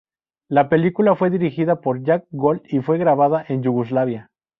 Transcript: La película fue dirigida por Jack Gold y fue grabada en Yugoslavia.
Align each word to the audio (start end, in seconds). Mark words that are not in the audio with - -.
La 0.49 0.67
película 0.67 1.15
fue 1.15 1.29
dirigida 1.29 1.79
por 1.79 2.01
Jack 2.01 2.25
Gold 2.31 2.61
y 2.69 2.79
fue 2.79 2.97
grabada 2.97 3.45
en 3.47 3.61
Yugoslavia. 3.61 4.31